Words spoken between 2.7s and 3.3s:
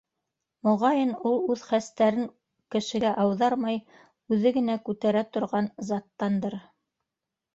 кешегә